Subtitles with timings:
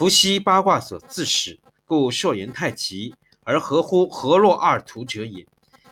[0.00, 5.46] 伏羲八卦所自始，故朔言太极，而合乎河洛二图者也。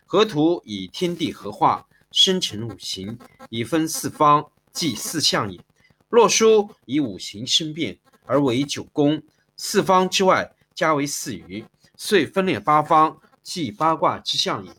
[0.07, 3.19] 河图以天地合化，生成五行，
[3.51, 5.61] 以分四方，即四象也。
[6.09, 9.23] 洛书以五行生变，而为九宫，
[9.59, 11.63] 四方之外加为四余，
[11.95, 14.73] 遂分裂八方，即八卦之象也。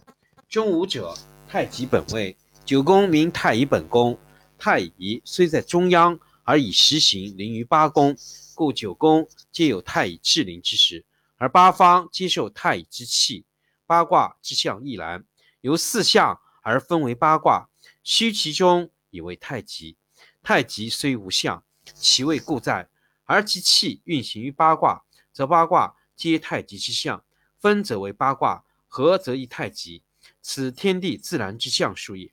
[0.50, 1.16] 中五者，
[1.48, 2.36] 太极本位，
[2.66, 4.18] 九宫名太乙本宫。
[4.58, 8.16] 太乙虽在中央，而以实行临于八宫，
[8.60, 11.06] 故九宫皆有太乙至临之时，
[11.38, 13.46] 而八方皆受太乙之气。
[13.86, 15.24] 八卦之象亦然，
[15.62, 17.70] 由四象而分为八卦，
[18.04, 19.96] 虚其中以为太极。
[20.44, 21.64] 太极虽无象，
[21.96, 22.90] 其位固在，
[23.24, 27.24] 而其气运行于八卦，则八卦皆太极之象。
[27.58, 30.04] 分则为八卦，合则一太极。
[30.42, 32.30] 此天地自然之象数也。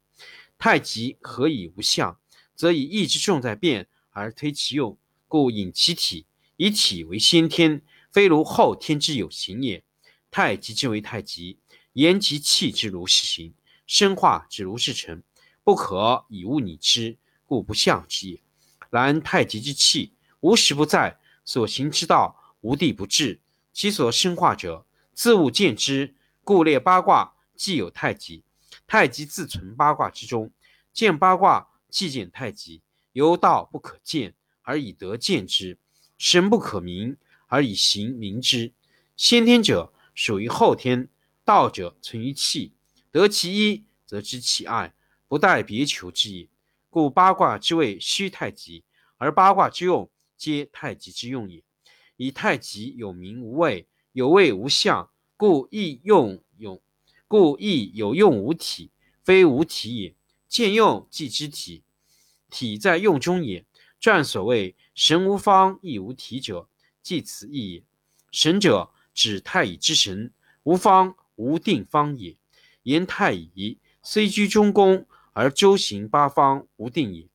[0.58, 2.18] 太极何以无象？
[2.56, 4.98] 则以意之重在变而推其用，
[5.28, 6.26] 故引其体，
[6.56, 9.82] 以体为先天，非如后天之有形也。
[10.30, 11.58] 太极之为太极，
[11.94, 13.54] 言其气之如是行，
[13.86, 15.22] 生化之如是成，
[15.64, 18.40] 不可以物拟之，故不象之也。
[18.90, 23.40] 然太极之气无时不在，所行之道无地不至，
[23.72, 28.44] 其所生化者自物见之，故列八卦既有太极。
[28.86, 30.52] 太极自存八卦之中，
[30.92, 32.82] 见八卦即见太极。
[33.12, 34.34] 由道不可见
[34.66, 35.78] 而以德见之，
[36.18, 38.72] 神不可名而以行明之。
[39.16, 41.08] 先天者属于后天，
[41.44, 42.72] 道者存于气。
[43.12, 44.92] 得其一，则知其二，
[45.28, 46.48] 不待别求之也。
[46.90, 48.82] 故八卦之谓虚太极，
[49.18, 51.62] 而八卦之用皆太极之用也。
[52.16, 56.82] 以太极有名无位，有位无相，故亦用有。
[57.28, 58.90] 故亦有用无体，
[59.22, 60.14] 非无体也。
[60.48, 61.84] 见用即知体，
[62.50, 63.64] 体在用中也。
[64.06, 66.68] 传所谓神无方亦无体者，
[67.02, 67.82] 即此意也。
[68.30, 72.36] 神者，指太乙之神，无方无定方也。
[72.84, 77.28] 言太乙虽居中宫，而周行八方，无定也。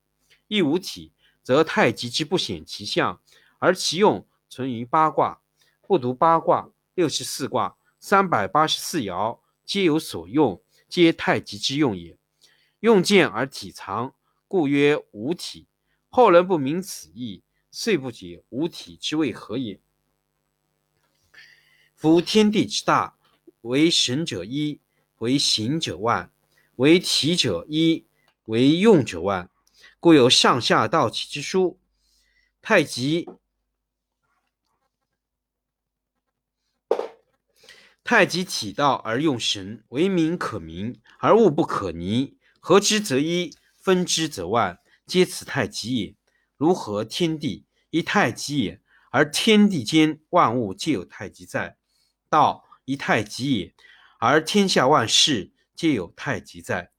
[0.48, 1.12] 亦无体，
[1.42, 3.20] 则太极之不显其象，
[3.58, 5.42] 而其用存于八卦。
[5.86, 9.40] 不独八卦，六十四卦，三百八十四爻。
[9.66, 12.16] 皆有所用，皆太极之用也。
[12.80, 14.14] 用见而体藏，
[14.48, 15.66] 故曰无体。
[16.14, 19.80] 后人不明此意，遂不解无体之谓何也。
[21.96, 23.16] 夫天地之大，
[23.62, 24.82] 为神者一，
[25.20, 26.30] 为行者万，
[26.76, 28.06] 为体者一，
[28.44, 29.48] 为用者万，
[29.98, 31.80] 故有上下道起之书。
[32.60, 33.26] 太极。
[38.04, 42.36] 太极体道而用神，为名可名，而物不可拟。
[42.60, 44.78] 合之则一，分之则万，
[45.12, 46.14] 皆此太极也。
[46.56, 48.78] 如何天地，一太极也；
[49.10, 51.76] 而天地间万物皆有太极在。
[52.30, 53.74] 道一太极也，
[54.18, 56.92] 而天下万事皆有太极在。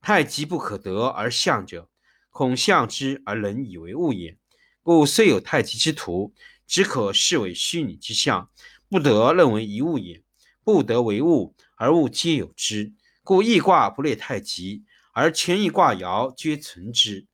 [0.00, 1.88] 太极不可得而象者，
[2.30, 4.36] 恐象之而人以为物也。
[4.82, 6.34] 故虽有太极之图，
[6.66, 8.50] 只可视为虚拟之象，
[8.88, 10.24] 不得认为一物也。
[10.64, 12.92] 不得为物，而物皆有之，
[13.22, 14.82] 故易卦不列太极，
[15.12, 17.28] 而全易卦爻皆存之。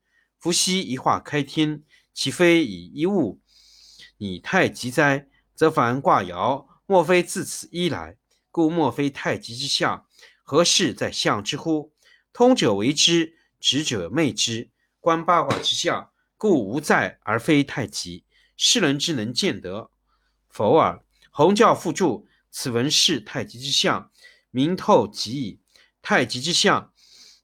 [0.47, 1.83] 伏羲一化开天，
[2.15, 3.41] 岂非以一物
[4.19, 5.27] 拟太极哉？
[5.57, 8.17] 则凡卦爻，莫非自此一来？
[8.53, 10.07] 故莫非太极之象，
[10.45, 11.93] 何事在象之乎？
[12.33, 14.71] 通者为之，直者昧之。
[15.01, 18.25] 观八卦之象，故无在而非太极。
[18.57, 19.91] 世人之能见得
[20.49, 21.03] 否耳？
[21.33, 22.29] 洪教复注。
[22.53, 24.13] 此文是太极之象，
[24.53, 25.59] 明透极矣。
[26.01, 26.93] 太极之象，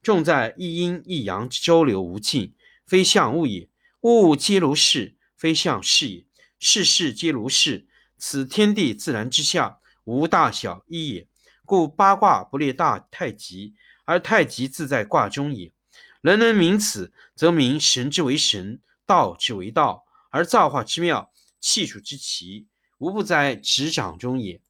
[0.01, 2.55] 重在一阴一阳之周流无尽，
[2.93, 3.71] 非象物也。
[4.03, 6.27] 物物皆如是，非象是也。
[6.59, 7.87] 事事皆如是，
[8.19, 11.27] 此天地自然之象，无大小一也。
[11.65, 13.73] 故八卦不列大太极，
[14.05, 15.73] 而太极自在卦中也。
[16.21, 22.67] 人能明此，则明神之为神，道之为道，而造化之妙，气数之奇，
[22.99, 24.61] 无不在执掌中也。